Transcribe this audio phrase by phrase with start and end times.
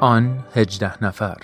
[0.00, 1.36] آن هجده نفر.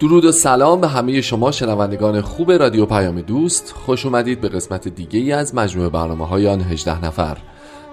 [0.00, 3.74] درود و سلام به همه شما شنوندگان خوب رادیو پیام دوست.
[3.76, 7.38] خوش اومدید به قسمت دیگه ای از مجموعه برنامه های آن 18 نفر.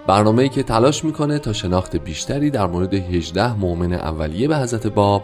[0.07, 5.23] برنامه‌ای که تلاش می‌کنه تا شناخت بیشتری در مورد 18 مؤمن اولیه به حضرت باب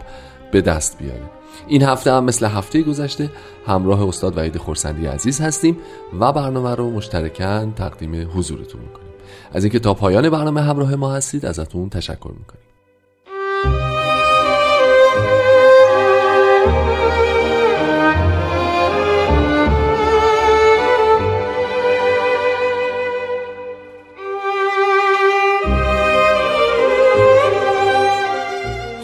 [0.52, 1.30] به دست بیاره.
[1.68, 3.30] این هفته هم مثل هفته گذشته
[3.66, 5.76] همراه استاد وحید خورسندی عزیز هستیم
[6.20, 9.08] و برنامه رو مشترکاً تقدیم حضورتون می‌کنیم.
[9.52, 12.67] از اینکه تا پایان برنامه همراه ما هستید ازتون تشکر می‌کنیم.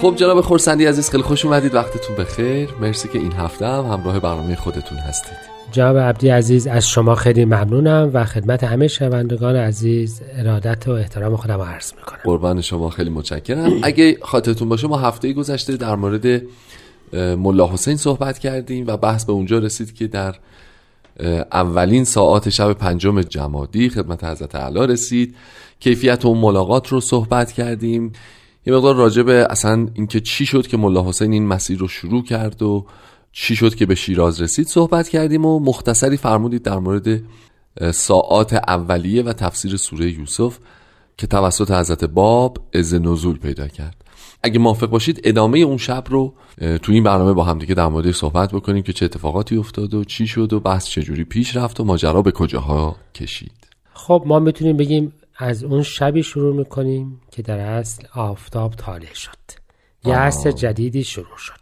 [0.05, 1.75] خب جناب خورسندی عزیز خیلی خوش اومدید.
[1.75, 2.69] وقتتون بخیر.
[2.81, 5.37] مرسی که این هفته هم همراه برنامه خودتون هستید.
[5.73, 11.37] جناب عبدی عزیز از شما خیلی ممنونم و خدمت همه شنوندگان عزیز ارادت و احترام
[11.37, 12.19] خودم عرض می‌کنم.
[12.25, 13.73] قربان شما خیلی متشکرم.
[13.83, 16.43] اگه خاطرتون باشه ما هفته گذشته در مورد
[17.13, 20.35] ملا حسین صحبت کردیم و بحث به اونجا رسید که در
[21.53, 25.35] اولین ساعات شب پنجم جمادی خدمت حضرت علا رسید.
[25.81, 28.13] کیفیت اون ملاقات رو صحبت کردیم.
[28.67, 32.25] یه مقدار راجع به اصلا اینکه چی شد که ملا حسین این مسیر رو شروع
[32.25, 32.87] کرد و
[33.33, 37.23] چی شد که به شیراز رسید صحبت کردیم و مختصری فرمودید در مورد
[37.93, 40.59] ساعات اولیه و تفسیر سوره یوسف
[41.19, 43.97] که توسط حضرت باب از نزول پیدا کرد.
[44.43, 46.35] اگه موافق باشید ادامه اون شب رو
[46.83, 50.05] تو این برنامه با هم دیگه در مورد صحبت بکنیم که چه اتفاقاتی افتاد و
[50.05, 53.53] چی شد و بحث چجوری پیش رفت و ماجرا به کجاها کشید.
[53.95, 59.31] خب ما می‌تونیم بگیم از اون شبی شروع می‌کنیم که در اصل آفتاب طالع شد.
[60.05, 61.61] یه عصر جدیدی شروع شد.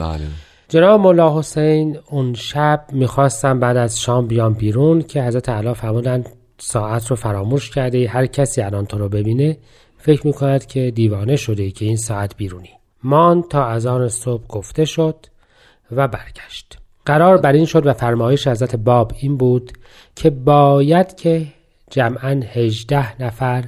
[0.00, 0.26] بله.
[0.68, 6.24] جناب مولا حسین اون شب می‌خواستم بعد از شام بیام بیرون که حضرت علا فرمودن
[6.58, 9.58] ساعت رو فراموش کرده هر کسی الان تو رو ببینه
[9.98, 12.70] فکر می‌کند که دیوانه شده که این ساعت بیرونی.
[13.04, 15.26] مان تا از آن صبح گفته شد
[15.90, 16.78] و برگشت.
[17.06, 19.72] قرار بر این شد و فرمایش حضرت باب این بود
[20.16, 21.46] که باید که
[21.90, 23.64] جمعا هجده نفر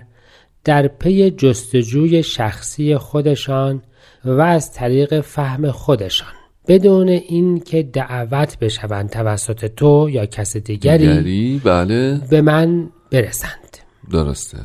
[0.65, 3.83] در پی جستجوی شخصی خودشان
[4.25, 6.29] و از طریق فهم خودشان.
[6.69, 12.21] بدون اینکه دعوت بشوند توسط تو یا کس دیگری, دیگری؟ بله.
[12.31, 13.79] به من برسند.
[14.11, 14.59] درسته.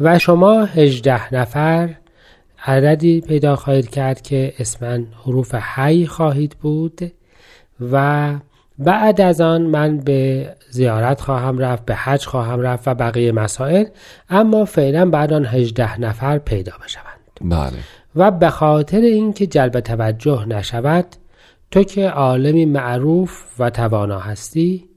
[0.00, 1.94] و شما هجده نفر
[2.66, 7.12] عددی پیدا خواهید کرد که اسمن حروف حی خواهید بود
[7.92, 8.34] و
[8.78, 13.84] بعد از آن من به زیارت خواهم رفت به حج خواهم رفت و بقیه مسائل
[14.30, 17.14] اما فعلا بعد آن هجده نفر پیدا بشوند.
[17.40, 17.78] بله.
[18.16, 21.06] و به خاطر اینکه جلب توجه نشود
[21.70, 24.88] تو که عالمی معروف و توانا هستی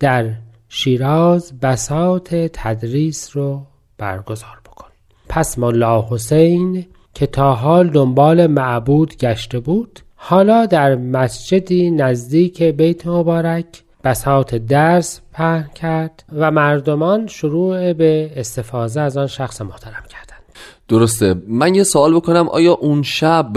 [0.00, 0.30] در
[0.68, 3.62] شیراز بساط تدریس رو
[3.98, 4.88] برگزار بکن.
[5.28, 13.06] پس ملا حسین که تا حال دنبال معبود گشته بود حالا در مسجدی نزدیک بیت
[13.06, 13.66] مبارک
[14.04, 20.42] بساط درس پهن کرد و مردمان شروع به استفاده از آن شخص محترم کردند.
[20.88, 21.34] درسته.
[21.48, 22.48] من یه سوال بکنم.
[22.48, 23.52] آیا اون شب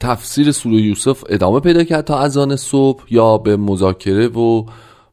[0.00, 4.64] تفسیر سوره یوسف ادامه پیدا کرد تا اذان صبح یا به مذاکره و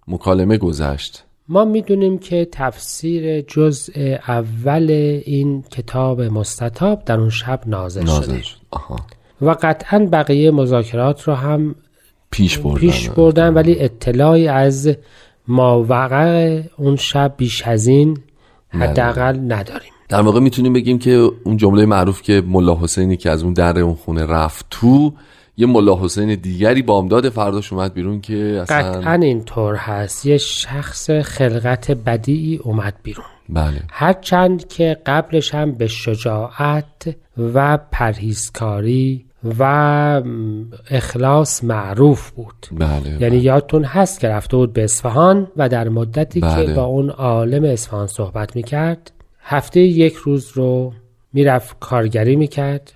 [0.07, 4.91] مکالمه گذشت؟ ما می‌دونیم که تفسیر جزء اول
[5.25, 8.41] این کتاب مستطاب در اون شب نازل, نازل شده.
[8.41, 8.57] شد.
[8.71, 8.95] آها.
[9.41, 11.75] و قطعا بقیه مذاکرات رو هم
[12.31, 12.79] پیش بردن.
[12.79, 14.95] پیش بردن ولی اطلاعی از
[15.47, 18.17] ماوقع اون شب بیش از این
[18.69, 19.91] حداقل نداریم.
[20.09, 23.79] در واقع می‌تونیم بگیم که اون جمله معروف که ملا حسینی که از اون در
[23.79, 25.13] اون خونه رفت تو
[25.57, 30.25] یه ملا حسین دیگری بامداد فرداش اومد بیرون که اصلا قطعا اینطور هست.
[30.25, 33.25] یه شخص خلقت بدیعی اومد بیرون.
[33.49, 33.81] بله.
[33.91, 39.25] هرچند که قبلش هم به شجاعت و پرهیزکاری
[39.59, 39.63] و
[40.89, 46.39] اخلاص معروف بود بله یعنی یادتون هست که رفته بود به اصفهان و در مدتی
[46.39, 46.65] بله.
[46.65, 50.93] که با اون عالم اصفهان صحبت می‌کرد هفته یک روز رو
[51.33, 52.93] می‌رفت کارگری می‌کرد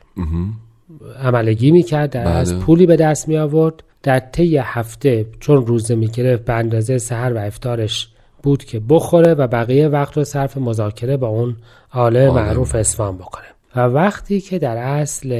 [1.22, 2.34] عملگی می‌کرد در بله.
[2.34, 7.34] از پولی به دست می آورد در طی هفته چون روزه می‌گرفت به اندازه سحر
[7.34, 8.10] و افطارش
[8.44, 11.56] بود که بخوره و بقیه وقت رو صرف مذاکره با اون
[11.92, 12.45] عالم عالم.
[12.45, 13.45] معروف اصفهان بکنه
[13.75, 15.31] و وقتی که در اصل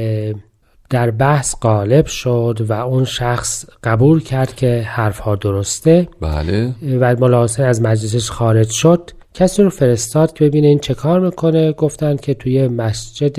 [0.90, 6.08] در بحث غالب شد و اون شخص قبول کرد که حرفها درسته.
[6.20, 6.74] بله.
[7.00, 9.10] و ملا حسین از مجلسش خارج شد.
[9.34, 11.72] کسی رو فرستاد که ببینه این چه کار می‌کنه.
[11.72, 13.38] گفتن که توی مسجد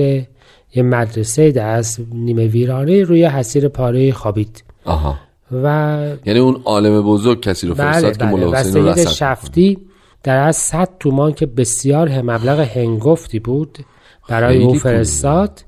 [0.76, 4.64] یه مدرسه در از نیمه ویرانه روی حسیر پاره خوابید.
[4.86, 5.16] آها.
[5.64, 8.30] و یعنی اون عالم بزرگ کسی رو بله فرستاد که بله.
[8.30, 9.78] مولا و حسین شفتی
[10.24, 13.78] در از 100 تومان که بسیار مبلغ هنگفتی بود
[14.30, 14.74] برای او.
[14.74, 15.62] فرستاد.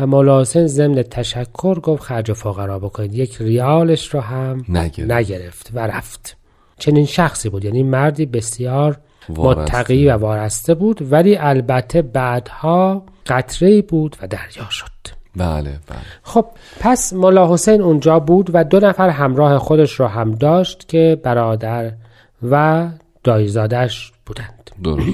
[0.00, 3.14] و مولا حسین ضمن تشکر گفت خرج فقرا بکنید.
[3.14, 5.10] یک ریالش رو هم نگرفت.
[5.10, 6.36] نگرفت و رفت.
[6.78, 7.64] چنین شخصی بود.
[7.64, 8.98] یعنی مردی بسیار
[9.28, 9.62] وارسته.
[9.62, 14.86] متقی و وارسته بود ولی البته بعدها قطره بود و دریا شد.
[15.36, 15.98] بله بله.
[16.22, 16.46] خب
[16.80, 21.92] پس ملا حسین اونجا بود و دو نفر همراه خودش رو هم داشت که برادر
[22.50, 22.88] و
[23.24, 24.70] دایزادش بودند.
[24.84, 25.08] درست.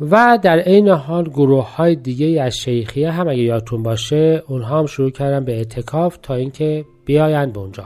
[0.00, 4.86] و در عین حال گروه های دیگه از شیخیه هم اگه یادتون باشه اونها هم
[4.86, 7.84] شروع کردن به اعتکاف تا اینکه بیاین به اونجا.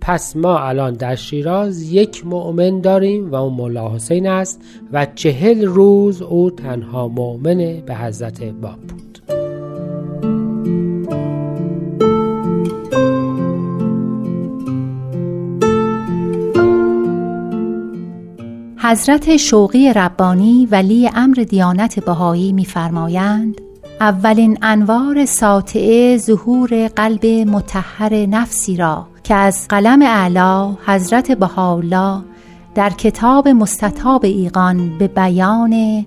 [0.00, 4.60] پس ما الان در شیراز یک مؤمن داریم و اون ملا حسین است
[4.92, 9.09] و چهل روز او تنها مؤمن به حضرت باب بود
[18.82, 23.60] حضرت شوقی ربانی ولی امر دیانت بهایی می‌فرمایند
[24.00, 32.22] اولین انوار ساطعه ظهور قلب متحر نفسی را که از قلم اعلا حضرت بهاءالله
[32.74, 36.06] در کتاب مستطاب ایقان به بیان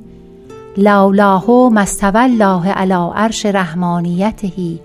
[0.77, 4.79] لولاه مستوى الله علی عرش رحمانیته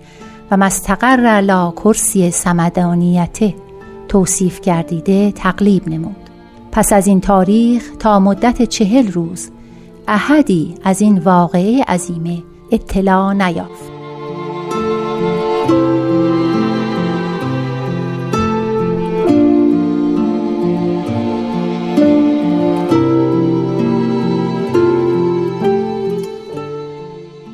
[0.51, 3.55] و مستقر علی کرسی سمدانیته
[4.07, 6.28] توصیف گردیده تقلیب نمود.
[6.71, 9.49] پس از این تاریخ تا مدت چهل روز
[10.07, 13.89] احدی از این واقعه عظیمه اطلاع نیافت.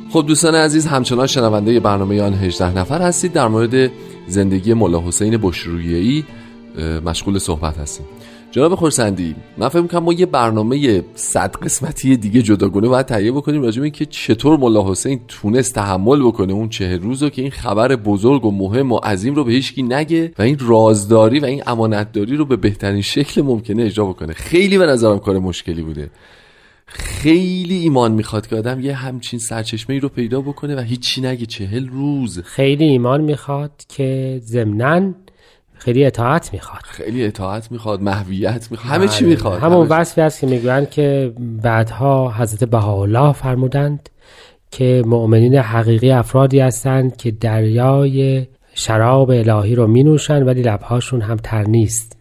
[0.10, 3.34] خب دوستان عزیز همچنان شنونده برنامه آن 18 نفر هستید.
[3.34, 3.92] در مورد
[4.28, 6.24] زندگی ملا حسین بشرویه‌ای
[7.06, 8.06] مشغول صحبت هستیم.
[8.56, 13.62] جناب خورسندی من فکر می‌کنم ما یه برنامه صد قسمتی دیگه جداگونه باید تهیه بکنیم
[13.62, 17.52] راجع به اینکه چطور ملا حسین تونست تحمل بکنه اون چه روز رو که این
[17.52, 21.64] خبر بزرگ و مهم و عظیم رو به هیچکی نگه و این رازداری و این
[21.68, 24.34] امانتداری رو به بهترین شکل ممکنه اجرا بکنه.
[24.34, 26.10] خیلی به نظرم کار مشکلی بوده.
[26.86, 31.46] خیلی ایمان می‌خواد که آدم یه همچین سرچشمه ای رو پیدا بکنه و هیچی نگه
[31.46, 32.40] چهل روز.
[32.40, 35.14] خیلی ایمان می‌خواد که ضمناً
[35.78, 39.88] خیلی اطاعت می‌خواد خیلی اطاعت می‌خواد محویت می‌خواد همه چی می‌خواد همون.
[39.88, 44.10] وصفی است که می‌گویند که بعدها حضرت بهاءالله فرمودند
[44.72, 51.38] که مؤمنین حقیقی افرادی هستند که دریای شراب الهی رو می نوشند ولی لبهاشون هم
[51.44, 52.18] تر نیست.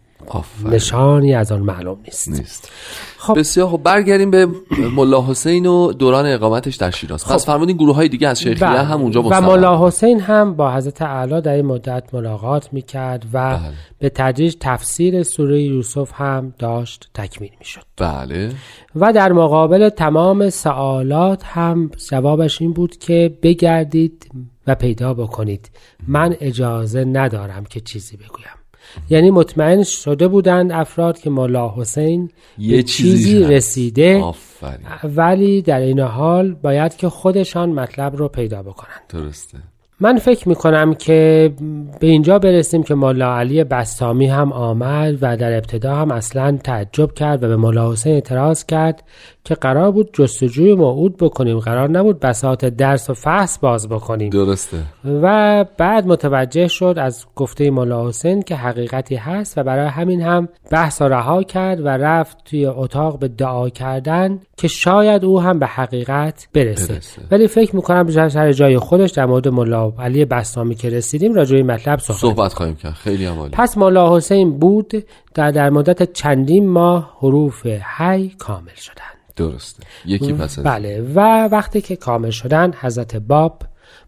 [0.65, 2.29] نشانی از آن معلوم نیست.
[2.29, 2.71] نیست.
[3.17, 3.39] خب.
[3.39, 4.47] بسیار خب برگردیم به
[4.95, 7.25] ملا حسین و دوران اقامتش در شیراز.
[7.25, 8.83] پس فرمودین گروه های دیگه از شیخیه بله.
[8.83, 13.57] هم اونجا و ملا حسین هم با حضرت اعلی در این مدت ملاقات می‌کرد و
[13.57, 13.73] بله.
[13.99, 17.81] به تدریج تفسیر سوره یوسف هم داشت تکمیل می‌شد.
[17.97, 18.51] بله.
[18.95, 24.29] و در مقابل تمام سوالات هم جوابش این بود که بگردید
[24.67, 25.71] و پیدا بکنید.
[26.07, 28.64] من اجازه ندارم که چیزی بگویم.
[29.09, 33.51] یعنی مطمئن شده بودند افراد که ملا حسین یه به چیزی چیزی هست.
[33.51, 34.87] رسیده آفرین.
[35.03, 39.01] ولی در این حال باید که خودشان مطلب رو پیدا بکنند.
[39.09, 39.57] درسته.
[39.99, 41.51] من فکر می‌کنم که
[41.99, 47.13] به اینجا برسیم که ملا علی بستامی هم آمد و در ابتدا هم اصلا تعجب
[47.13, 49.03] کرد و به ملا حسین اعتراض کرد
[49.43, 51.59] که قرار بود جستجوی موعود بکنیم.
[51.59, 54.29] قرار نبود بساط درس و فحص باز بکنیم.
[54.29, 54.77] درسته.
[55.21, 60.49] و بعد متوجه شد از گفته ملا حسین که حقیقتی هست و برای همین هم
[60.71, 65.59] بحث را رها کرد و رفت توی اتاق به دعا کردن که شاید او هم
[65.59, 67.21] به حقیقت برسه, برسه.
[67.31, 71.57] ولی فکر می‌کنم سر جای خودش در مورد ملا علی بستامی که رسیدیم راجع به
[71.57, 72.93] این مطلب صحبت, صحبت خواهیم کرد.
[72.93, 73.51] خیلی هم عالی.
[73.53, 79.15] پس ملا حسین بود در در مدت چندین ماه حروف حی کامل شدند.
[79.35, 79.83] درسته.
[80.05, 81.01] یکی پس از بله.
[81.15, 83.61] و وقتی که کامل شدن حضرت باب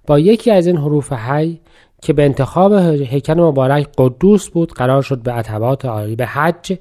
[0.07, 1.61] با یکی از این حروف حی
[2.01, 6.77] که به انتخاب هیکل مبارک قدوس بود قرار شد به عتبات عالی به حج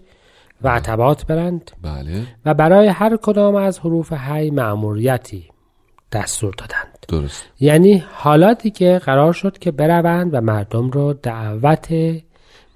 [0.63, 1.71] و عتبات برند.
[1.83, 2.23] بله.
[2.45, 5.45] و برای هر کدام از حروف حی مأموریتی
[6.17, 7.07] دستور دادند.
[7.09, 7.45] درست.
[7.61, 11.89] یعنی حالاتی که قرار شد که بروند و مردم رو دعوت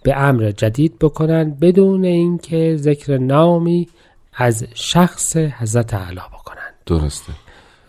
[0.03, 3.89] به امر جدید بکنند بدون اینکه ذکر نامی
[4.35, 6.75] از شخص حضرت اعلی بکنند.
[6.87, 7.33] درسته.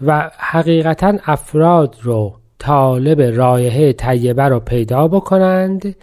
[0.06, 5.96] و حقیقتا افراد رو طالب رایحه طیبه رو پیدا بکنند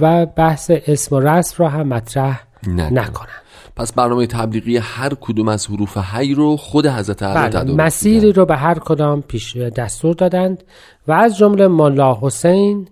[0.00, 2.42] و بحث اسم و رسم رو هم مطرح.
[2.66, 3.43] نکنند.
[3.76, 8.32] پس برنامه تبلیغی هر کدوم از حروف حی رو خود حضرت علی بله مسیری.
[8.32, 10.64] رو به هر کدام پیش دستور دادند
[11.08, 12.88] و از جمله ملا حسین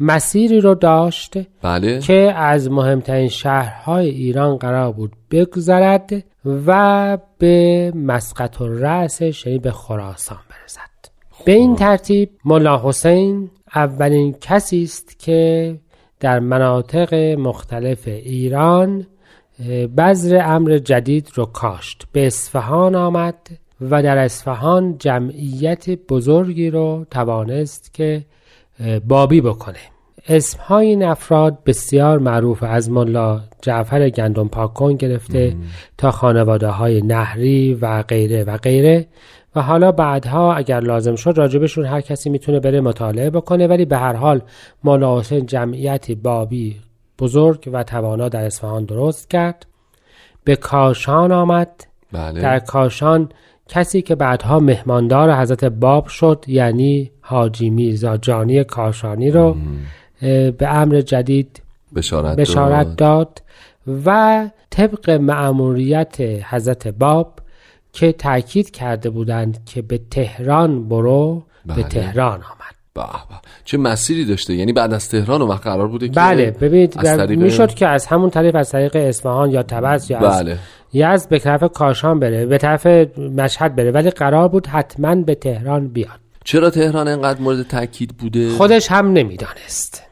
[0.00, 1.98] مسیری رو داشت بله.
[1.98, 6.24] که از مهمترین شهرهای ایران قرار بود بگذرد
[6.66, 10.80] و به مسقط و رأسش یعنی به خراسان برسد.
[11.44, 15.74] به این ترتیب ملا حسین اولین کسی است که
[16.20, 19.06] در مناطق مختلف ایران
[19.96, 22.04] بذر امر جدید رو کاشت.
[22.12, 23.34] به اصفهان آمد
[23.80, 28.24] و در اصفهان جمعیت بزرگی رو توانست که
[29.08, 29.78] بابی بکنه.
[30.28, 32.62] اسمهای این افراد بسیار معروف.
[32.62, 35.56] از ملا جعفر گندم پاکون گرفته
[35.98, 39.06] تا خانواده های نهری و غیره و غیره.
[39.56, 43.66] و حالا بعدها اگر لازم شد راجبشون هر کسی می‌تونه بره مطالعه بکنه.
[43.66, 44.40] ولی به هر حال
[44.84, 46.76] ملا حسین جمعیتی بابی
[47.18, 49.66] بزرگ و توانا در اصفهان درست کرد.
[50.44, 51.86] به کاشان آمد.
[52.12, 52.40] بله.
[52.42, 53.28] در کاشان
[53.68, 59.56] کسی که بعدها مهماندار حضرت باب شد یعنی حاجی میرزا جانی کاشانی رو
[60.58, 61.62] به امر جدید
[61.94, 62.96] بشارت, بشارت داد.
[62.96, 63.42] داد
[64.06, 67.38] و طبق معموریت حضرت باب
[67.92, 71.82] که تاکید کرده بودند که به تهران برو به بله.
[71.82, 72.63] تهران آمد.
[72.94, 73.34] به به.
[73.64, 77.04] چه مسیری داشته؟ یعنی بعد از تهران اون وقت قرار بوده که بله ببینید از
[77.18, 80.58] طریق- می‌شد که از همون طریق از طریق اصفهان یا تبس یا از بله.
[80.92, 82.86] یزد به طرف کاشان بره به طرف
[83.16, 86.20] مشهد بره ولی قرار بود حتما به تهران بیاد.
[86.44, 90.02] چرا تهران انقدر مورد تاکید بوده؟ خودش هم نمی‌دانست.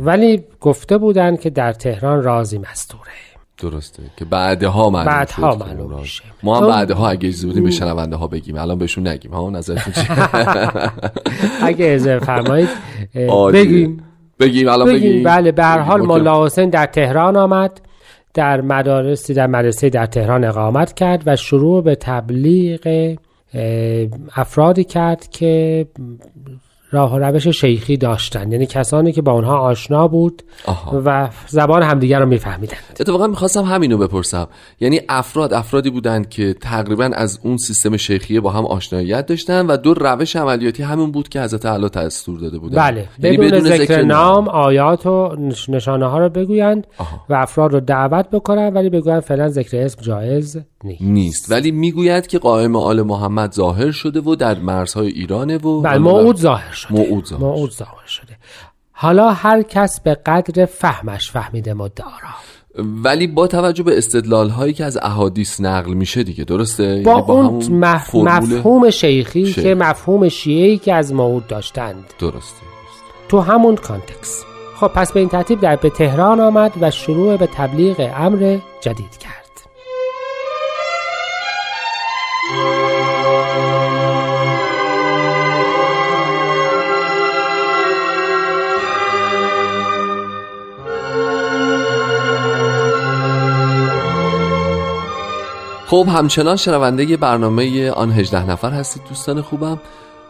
[0.00, 3.02] ولی گفته بودند که در تهران رازی مستوره.
[3.58, 4.02] درسته.
[4.16, 6.00] که بعدها معلوم بعدها معلوم.
[6.00, 6.22] میشه.
[6.42, 8.56] ما هم چون- بعدها اگه اجازه بودیم به شنونده ها بگیم.
[8.56, 9.30] الان بهشون نگیم.
[9.34, 10.06] ها نظرتون چیه؟
[11.68, 12.68] اگه اجازه فرمایید.
[13.52, 14.02] بگیم.
[14.40, 15.22] بگیم الان بگیم.
[15.22, 16.00] بله به هر حال.
[16.02, 17.80] ملا حسین در تهران آمد
[18.34, 23.16] در مدارسی در مدرسه در تهران اقامت کرد و شروع به تبلیغ
[24.36, 25.86] افرادی کرد که
[26.96, 31.02] راه و روش شیخی داشتند یعنی کسانی که با اونها آشنا بود آها.
[31.04, 34.48] و زبان همدیگر رو میفهمیدند اتفاقا می‌خواستم همینو بپرسم.
[34.80, 39.76] یعنی افراد افرادی بودند که تقریبا از اون سیستم شیخیه با هم آشناییت داشتن و
[39.76, 42.76] دو روش عملیاتی همون بود که حضرت علا دستور داده بودن.
[42.76, 43.08] بله.
[43.22, 44.48] یعنی بدون, ذکر نام.
[44.48, 47.24] آیات و نش- نشانه ها رو بگویند آها.
[47.28, 50.58] و افراد رو دعوت بکنن ولی بگویند فعلا ذکر اسم جایز
[50.92, 51.02] نیست.
[51.02, 51.52] نیست.
[51.52, 56.36] ولی می‌گوید که قائم آل محمد ظاهر شده و در مرزهای ایرانه و بله موعود
[56.36, 56.92] ظاهر شده.
[56.92, 58.36] موعود ظاهر موعود ظاهر شده.
[58.92, 62.28] حالا هر کس به قدر فهمش فهمیده مدعا را.
[62.78, 67.30] ولی با توجه به استدلال هایی که از احادیث نقل میشه دیگه درسته؟ با, یعنی
[67.30, 68.14] اون مف...
[68.14, 69.64] مفهوم شیخی شیخ.
[69.64, 72.04] که مفهوم شیعی که از موعود داشتند.
[72.18, 72.62] درسته.
[73.28, 74.44] تو همون کانتکس.
[74.80, 79.18] خب پس به این ترتیب در به تهران آمد و شروع به تبلیغ امر جدید
[79.18, 79.45] کرد.
[82.46, 82.52] خب
[96.08, 99.80] همچنان شنونده برنامه آن 18 نفر هستید دوستان خوبم.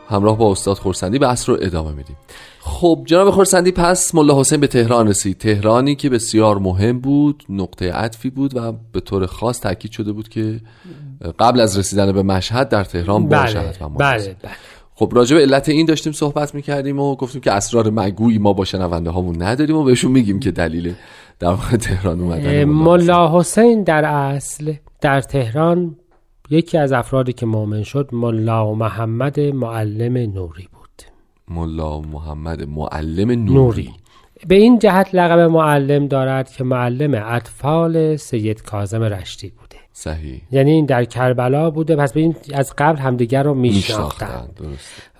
[0.09, 2.17] همراه با استاد خورسندی بحث رو ادامه میدیم.
[2.61, 5.39] خب جناب خورسندی پس ملا حسین به تهران رسید.
[5.39, 10.29] تهرانی که بسیار مهم بود نقطه عطفی بود و به طور خاص تاکید شده بود
[10.29, 10.61] که
[11.39, 14.53] قبل از رسیدن به مشهد در تهران باشد بله بله بله.
[14.95, 18.65] خب راجع به علت این داشتیم صحبت می‌کردیم و گفتیم که اسرار مگویی ما با
[18.65, 20.95] شنونده هامون نداریم و بهشون میگیم که دلیل
[21.39, 22.65] در واقع تهران اومدن.
[22.65, 25.97] ملا حسین در اصل در تهران
[26.51, 31.03] یکی از افرادی که مؤمن شد ملا محمد معلم نوری بود.
[31.49, 33.93] ملا محمد معلم نوری, نوری.
[34.49, 39.77] به این جهت لقب معلم دارد که معلم اطفال سید کاظم رشتی بوده.
[39.93, 40.41] صحیح.
[40.51, 44.61] یعنی این در کربلا بوده پس به این از قبل همدیگر رو میشناختند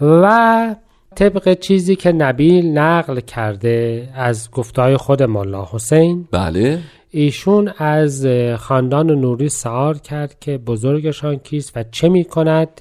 [0.01, 0.77] و
[1.15, 6.79] طبق چیزی که نبیل نقل کرده از گفتهای خود ملا حسین بله.
[7.11, 12.81] ایشون از خاندان نوری سوال کرد که بزرگشان کیست و چه می کند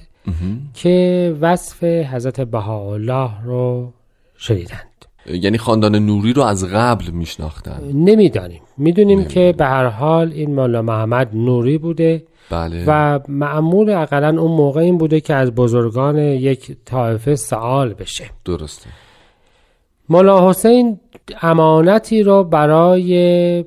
[0.74, 3.92] که وصف حضرت بهاءالله رو
[4.36, 5.05] شنیدند.
[5.28, 7.80] یعنی خاندان نوری رو از قبل میشناختن.
[7.94, 8.60] نمی‌دانیم.
[8.78, 12.84] می‌دونیم که به هر حال این مولا محمد نوری بوده بله.
[12.86, 18.24] و معمول اقلا اون موقع این بوده که از بزرگان یک طایفه سوال بشه.
[18.44, 18.90] درسته.
[20.08, 21.00] مولا حسین
[21.42, 23.64] امانتی رو برای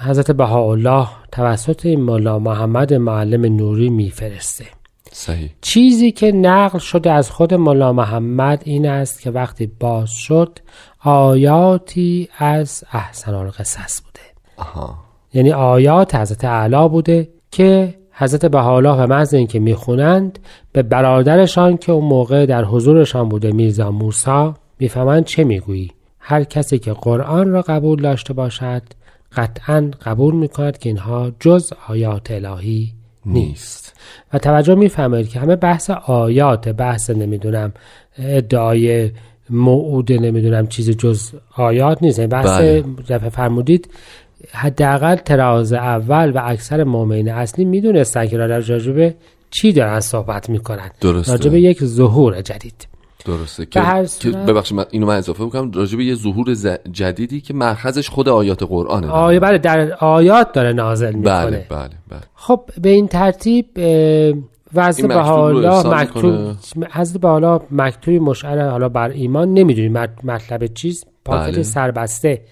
[0.00, 4.64] حضرت بهاءالله توسط این مولا محمد معلم نوری میفرسته.
[5.12, 5.50] صحیح.
[5.60, 10.58] چیزی که نقل شده از خود مولا محمد این است که وقتی باز شد
[11.04, 14.20] آیاتی از احسن القصص بوده.
[14.56, 14.94] آها.
[15.34, 20.38] یعنی آیات حضرت اعلی بوده که حضرت بهاءالله به محض اینکه می‌خونند
[20.72, 25.90] به برادرشان که اون موقع در حضورشان بوده میرزا موسا می‌فهمند چه می‌گویی.
[26.18, 28.82] هر کسی که قرآن را قبول داشته باشد
[29.32, 32.92] قطعا قبول می‌کند که اینها جز آیات الهی
[33.32, 33.94] نیست
[34.32, 37.72] و توجه می‌فهمید که همه بحث آیات بحث نمی‌دونم
[38.18, 39.10] ادعای
[39.50, 42.60] موعود نمی‌دونم چیز جز آیات نیست یعنی بحث
[43.08, 43.28] بله.
[43.28, 43.88] فرمودید
[44.52, 49.14] حداقل تراز اول و اکثر مؤمنین اصلی می‌دونستن که راجبه
[49.50, 51.32] چی دارن صحبت می‌کنن درسته.
[51.32, 52.88] راجبه یک ظهور جدید
[53.36, 56.66] درسته که, هر که ببخشید من اینو من اضافه بکنم راجع به یه ظهور ز-
[56.92, 59.10] جدیدی که مرخزش خود آیات قرآنه.
[59.10, 61.44] آیه بله در آیات داره نازل می‌کنه.
[61.46, 61.90] بله بله.
[62.08, 63.66] بله خب به این ترتیب
[64.74, 66.56] وزن این به مکتوب حالا مکتوب.
[66.90, 69.92] حضرت به حالا مکتوبی مشعر حالا بر ایمان نمی‌دونیم
[70.24, 71.04] مطلب چیز.
[71.24, 71.62] پاکت بله.
[71.62, 72.42] سربسته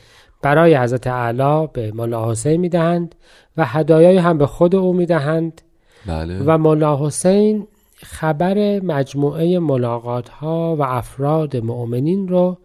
[0.43, 3.15] برای حضرت اعلی به مولا حسین می‌دهند
[3.57, 5.63] و هدایای هم به خود او می‌دهند
[6.07, 6.43] بله.
[6.47, 7.67] و مولا حسین
[8.03, 12.59] خبر مجموعه ملاقات ها و افراد مؤمنین رو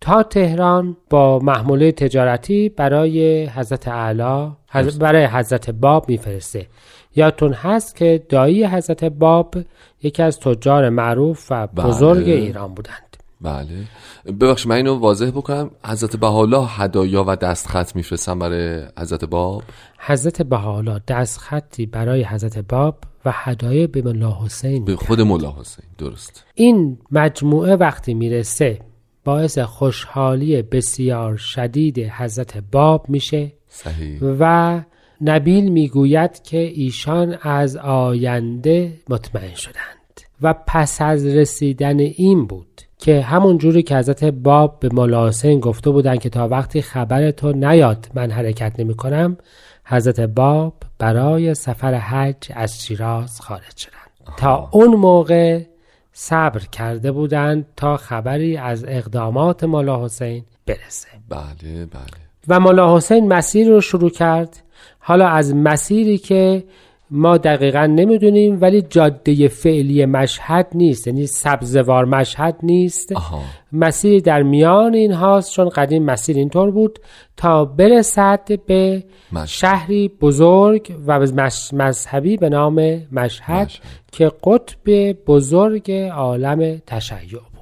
[0.00, 4.52] تا تهران با محموله تجارتی برای حضرت اعلی
[5.00, 6.66] برای حضرت باب میفرسته.
[7.16, 9.54] یادتون هست که دایی حضرت باب
[10.02, 11.86] یکی از تجار معروف و بله.
[11.86, 13.16] بزرگ ایران بودند.
[13.40, 13.66] بله.
[14.40, 15.70] ببخشید من اینو واضح بکنم.
[15.84, 19.62] حضرت بهاءالله هدایا و دستخط میفرستن برای حضرت باب؟
[19.98, 25.54] حضرت بهاءالله دست خطی برای حضرت باب و هدایای به مولا حسین به خود مولا
[25.60, 26.44] حسین درست.
[26.54, 28.80] این مجموعه وقتی می‌رسه
[29.24, 34.18] باعث خوشحالی بسیار شدید حضرت باب میشه صحیح.
[34.22, 34.82] و
[35.20, 42.82] نبیل می‌گوید که ایشان از آینده مطمئن شدند و پس از رسیدن این بود.
[42.98, 47.30] که همون جوری که حضرت باب به مولا حسین گفته بودند که تا وقتی خبر
[47.30, 49.36] تو نیاد من حرکت نمی کنم
[49.84, 54.36] حضرت باب برای سفر حج از شیراز خارج شدند.
[54.36, 55.62] تا اون موقع
[56.12, 61.08] صبر کرده بودند تا خبری از اقدامات مولا حسین برسه.
[61.28, 62.26] بله بله.
[62.48, 64.62] و مولا حسین مسیر رو شروع کرد.
[64.98, 66.64] حالا از مسیری که
[67.10, 73.40] ما دقیقا نمی‌دونیم ولی جاده فعلی مشهد نیست یعنی سبزوار مشهد نیست آها
[73.72, 76.98] مسیر در میان این هاست چون قدیم مسیر اینطور بود
[77.36, 79.46] تا برسد به مشهد.
[79.46, 82.74] شهری بزرگ و مش- مذهبی به نام
[83.12, 83.82] مشهد, مشهد.
[84.12, 87.55] که قطب بزرگ عالم تشیع بود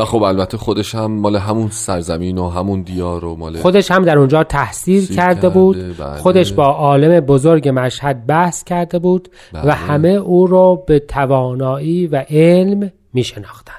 [0.00, 4.04] و خب البته خودش هم مال همون سرزمین و همون دیار و مال خودش هم
[4.04, 5.96] در اونجا تحصیل کرده کرده، بود.
[5.96, 6.16] بله.
[6.16, 9.66] خودش با عالم بزرگ مشهد بحث کرده بود بله.
[9.66, 13.76] و همه او رو به توانایی و علم می شناختند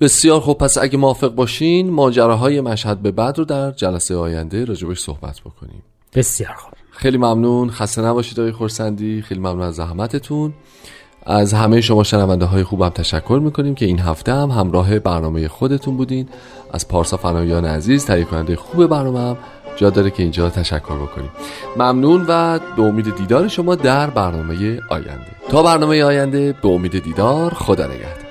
[0.00, 4.98] بسیار خب پس اگه موافق باشین ماجراهای مشهد به بعد رو در جلسه آینده راجبش
[4.98, 5.82] صحبت بکنیم.
[6.14, 7.70] بسیار خوب خیلی ممنون.
[7.70, 9.22] خسته نباشید آقای خورسندی.
[9.22, 10.52] خیلی ممنون از زحمتتون.
[11.26, 15.96] از همه شما شنونده های خوبم تشکر می‌کنیم که این هفته هم همراه برنامه خودتون
[15.96, 16.28] بودین.
[16.72, 19.36] از پارسا فنایان عزیز تهیه کننده خوب برنامه هم
[19.76, 21.30] جا داره که اینجا تشکر بکنیم.
[21.76, 25.26] ممنون و به امید دیدار شما در برنامه آینده.
[25.48, 28.21] تا برنامه آینده به امید دیدار خدا نگهدار.